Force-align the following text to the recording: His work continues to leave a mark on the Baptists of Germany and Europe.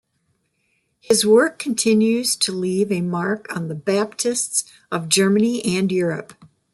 His 0.99 1.27
work 1.27 1.59
continues 1.59 2.35
to 2.37 2.51
leave 2.51 2.91
a 2.91 3.01
mark 3.01 3.55
on 3.55 3.67
the 3.67 3.75
Baptists 3.75 4.63
of 4.91 5.07
Germany 5.09 5.63
and 5.63 5.91
Europe. 5.91 6.33